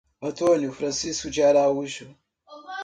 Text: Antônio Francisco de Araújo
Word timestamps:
Antônio 0.19 0.71
Francisco 0.71 1.29
de 1.29 1.43
Araújo 1.43 2.17